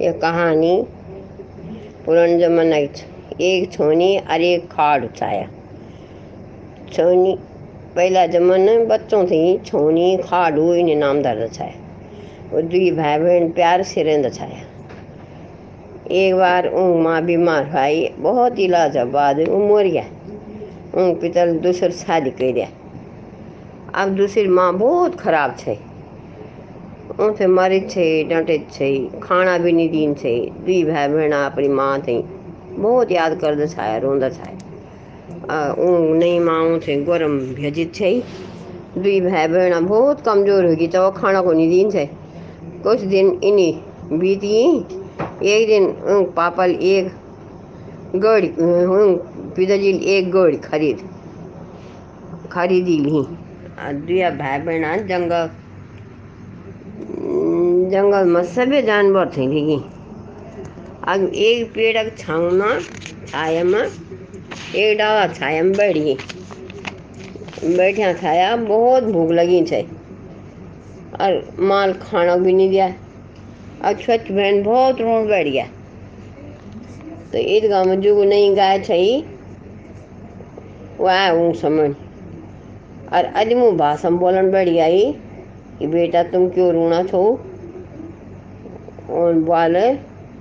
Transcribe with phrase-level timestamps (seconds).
[0.00, 0.82] ये कहानी,
[2.06, 5.48] पुराने जमाना एक छोनी और एक खाड़ छाया
[6.92, 7.36] छोनी,
[7.96, 13.82] पहला जमाना बच्चों थी, छोनी, खाड़ू इन्हें नाम दर्द छाया और दुई भाई बहन प्यार
[13.82, 14.62] से रहता छाया
[16.10, 20.04] एक बार उन माँ बीमार भाई बहुत इलाज बाद मर गया।
[20.94, 22.68] उन पिता दूसर शादी कर दिया।
[23.94, 25.78] अब दूसरी माँ बहुत खराब छे।
[27.10, 28.88] उनसे मरीज़ छे, डांटे छे
[29.22, 30.34] खाना भी नहीं दीन छे।
[30.66, 32.18] दुई भाई बहन अपनी माँ थी,
[32.70, 38.12] बहुत याद कर छाया, रोंद छाया। उन नई माँ से गरम भेजित छे
[38.96, 42.08] दुई भाई बहन बहुत कमज़ोर होगी तो खाना को नहीं दीन छे।
[42.84, 44.56] कुछ दिन इन्हीं बीती,
[45.44, 45.92] एक दिन
[46.36, 47.12] पापल एक
[48.16, 48.54] गड़ी
[49.56, 51.08] पिताजी एक गड़ी खरीद,
[52.52, 53.22] खरीदी ली।
[53.82, 55.50] दुआ भाई बहन जंगल
[57.90, 59.80] जंगल में सभी जानवर थे लेकिन
[61.08, 62.80] अब एक पेड़ छाव में,
[63.26, 66.16] छाया में, एक डाला छाया में बैठ गई
[67.76, 69.82] बैठा छाया, बहुत भूख लगी छे।
[71.20, 72.86] और माल खाना भी नहीं दिया।
[73.84, 75.66] और छोट बहन बहुत रोन बैठ गया
[77.32, 79.22] तो ईदगाह में जो नहीं गाय छई
[81.00, 81.90] वह ऊँ समझ
[83.12, 85.12] और अजमू भाषा बोलन बैठ गई
[85.78, 87.22] कि बेटा तुम क्यों रोना छो?
[89.10, 89.92] और बोले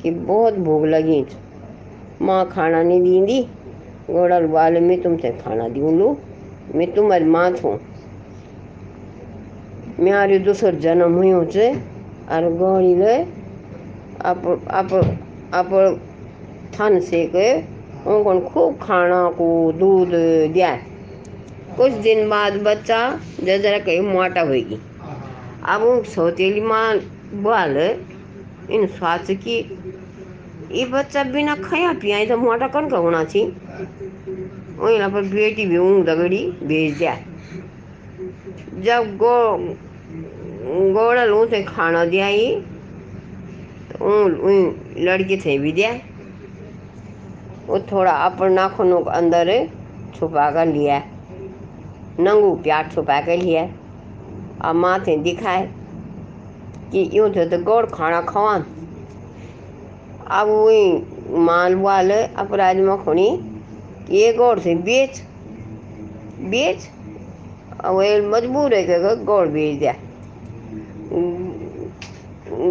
[0.01, 1.25] कि बहुत भूख लगी
[2.21, 3.41] माँ खाना नहीं दींदी।
[4.09, 6.15] गोड़ल वाले मैं तुमसे खाना दूँ लू।
[6.75, 7.77] मैं तुम्हारी माँ छूँ
[9.99, 11.71] म्यारी दूसर जन्म हुई से
[12.31, 13.15] और गौरी ले
[14.25, 14.93] अप
[15.53, 15.73] अप
[16.73, 17.49] थन से के
[18.09, 20.09] उनको खूब खाना को दूध
[20.53, 20.75] दिया।
[21.77, 22.99] कुछ दिन बाद बच्चा
[23.41, 24.77] जरा कहीं मोटा होगी
[25.65, 26.87] अब उन माँ
[27.43, 27.77] बोल
[28.71, 29.57] इन स्वास्थ्य की
[30.71, 33.43] ये बच्चा बिना खाया पिया तो मोटा कौन का होना छी
[34.79, 37.15] वही पर बेटी भी ऊँग दगड़ी भेज दिया।
[38.83, 39.35] जब गो
[40.93, 42.55] गोड़ल ऊँ से खाना दिया ही
[43.91, 44.11] तो
[44.99, 45.91] लड़की थे भी दिया।
[47.67, 49.51] वो थोड़ा अपन नाखूनों को अंदर
[50.15, 51.01] छुपा कर लिया।
[52.19, 53.63] नंगू प्याट छुपा कर लिया।
[54.59, 55.67] और माथे दिखाए।
[56.91, 58.65] कि यूँ थे तो गोड़ खाना खवान
[60.31, 63.29] अब वही माल वाल अपराध मखोनी
[64.09, 65.21] ये गोड़ से बेच
[66.49, 66.89] बेच
[67.85, 69.93] वही मजबूर है कि गोड़ बेच दिया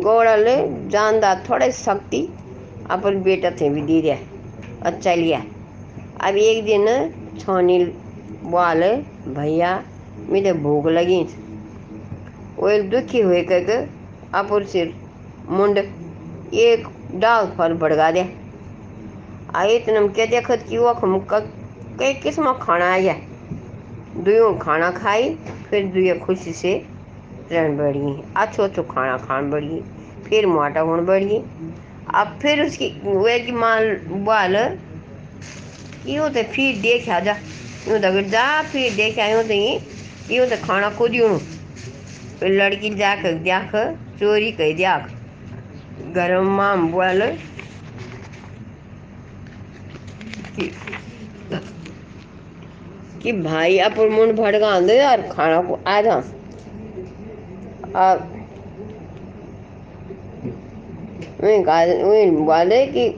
[0.00, 0.44] गोड़ल
[0.90, 2.20] जानदार थोड़े शक्ति
[2.90, 4.16] अपन बेटा थे भी दी दिया
[4.82, 5.42] अच्छा लिया।
[6.20, 6.86] अब एक दिन
[7.38, 7.78] छोनी
[8.44, 8.82] बोल
[9.34, 9.72] भैया
[10.28, 11.22] मुझे भूख लगी।
[12.58, 13.86] वो दुखी हुए कह
[14.34, 14.92] अपुर सिर,
[15.48, 15.78] मुंड,
[16.54, 18.24] एक डाल फल बढ़गा दिया
[19.54, 23.14] आ इतना क्या देखत कि वो कई किस्म खाना आ गया
[24.24, 25.30] दुयों खाना खाई,
[25.70, 26.74] फिर दुए खुशी से
[27.52, 29.80] रहन बढ़ी अच्छो अच्छो खाना खान बढ़ी
[30.28, 31.38] फिर मोटा होने बढ़ी
[32.14, 33.94] अब फिर उसकी, वे की माल
[34.26, 34.56] बाल
[36.06, 37.36] यूँ तो फिर देखा जा।
[37.88, 39.54] यूँ तो जा, फिर देख आयो तो
[40.34, 41.38] यूँ तो खाना खुद यूँ
[42.40, 43.74] फिर लड़की जाकर देख
[44.20, 47.22] चोरी कह देख घर माम बोल
[53.22, 56.20] कि, भाई अपन मुंड भड़का दे यार खाना को आ जा
[62.46, 63.08] बोले कि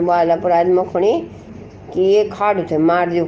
[0.00, 1.12] वाला अपराध मखनी
[1.94, 3.24] कि ये खाड़ू थे मार दो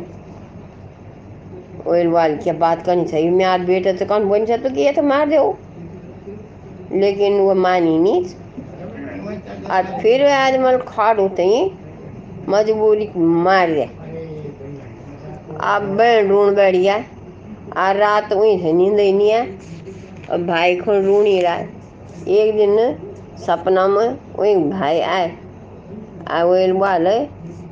[1.86, 3.30] ओइल वाल क्या बात करनी चाहिए?
[3.30, 5.56] म्यार बेटे तो कौन बन सकते कि ये तो मार दो
[6.94, 8.24] लेकिन वो मानी नहीं।
[9.66, 11.70] और फिर आज मल खाड़ होते ही।
[12.48, 13.82] मजबूरी मार दे
[15.64, 16.96] अब बहन ढूंढ बैठ गया
[17.78, 19.42] और रात वहीं से नींद ही नहीं है।
[20.30, 21.54] और भाई को ढूंढ ही रहा
[22.30, 22.76] एक दिन
[23.38, 25.30] सपना में वही भाई आए।
[26.28, 27.08] आ वो बोल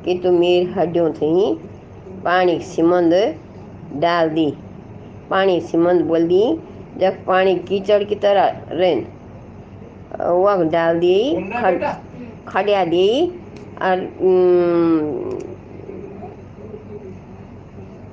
[0.05, 1.53] कि तू मेरी हड्डियों थी
[2.25, 3.13] पानी सीमंद
[3.99, 4.51] डाल दी।
[5.29, 6.43] पानी सीमंद बोल दी।
[6.99, 9.05] जब पानी कीचड़ की तरह रेन
[10.21, 11.17] वह डाल दी
[11.51, 11.83] खड
[12.47, 13.07] खड़िया दी
[13.81, 13.97] और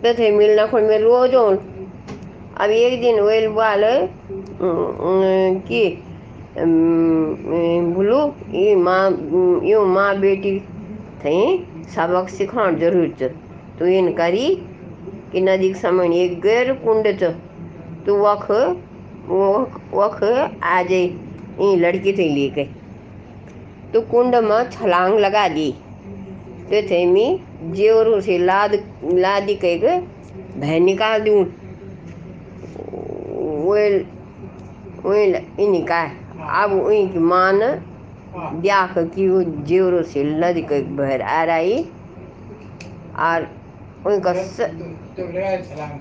[0.03, 3.83] तो थे मिलना खोल में रोज अब एक दिन वेल बाल
[5.69, 5.83] कि
[7.97, 8.21] बोलू
[8.55, 9.05] ये माँ
[9.65, 10.59] यूँ माँ बेटी
[11.25, 11.37] थी
[11.95, 13.31] सबक सिखाण ज़रूर
[13.79, 14.49] तो इन करी
[15.33, 17.35] कि नदीक समय एक गैर कुंड च।
[18.07, 18.51] तो वख
[19.95, 20.23] वख
[20.65, 21.07] आ जाई,
[21.61, 22.65] ई लड़की थी लेके।
[23.93, 25.71] तो कुंड में छलांग लगा दी।
[26.71, 27.27] तो थे मी
[27.75, 29.99] जेवरों से लाद, लादी कह के
[30.61, 31.45] भय निकाल दूँ
[33.65, 35.25] वही
[35.65, 35.75] इन
[36.53, 37.61] अब वही की मान
[38.63, 41.83] ब्याह की वो जेवरों से लद के भर आ रही
[43.21, 43.47] और
[44.07, 44.71] उनका स...
[45.19, 45.99] तो लगा छलांग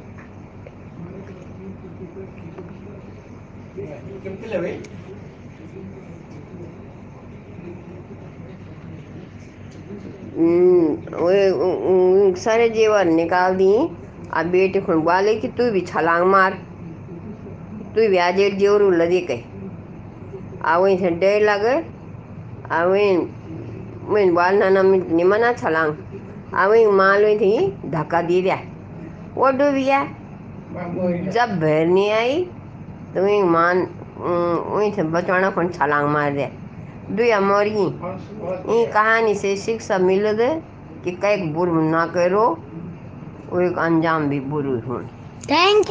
[4.23, 4.73] कितने लगे
[12.37, 13.71] सारे जेवर निकाल दी।
[14.33, 16.53] आ बेटे खुण बोले कि तू भी छलांग मार।
[17.95, 19.41] तू भी आज जेवर लदी कह।
[20.63, 21.75] आ वहीं से डर लगे।
[22.71, 23.17] आ वहीं
[24.05, 25.95] वहीं बाल नाना निमना छलांग।
[26.53, 28.61] आ वहीं माल वहीं थी धक्का दी दिया।
[29.37, 30.03] वो डूब गया।
[31.31, 32.43] जब भैर नहीं आई
[33.15, 33.87] तो वहीं मान
[34.19, 36.49] वहीं से बचवाना को छलांग मार दे।
[37.09, 40.49] दुया मर ये कहानी से शिक्षा मिल दे
[41.03, 42.45] कि कई बुर ना करो
[43.49, 44.99] वो एक अंजाम भी बुरी हो
[45.45, 45.85] थैंक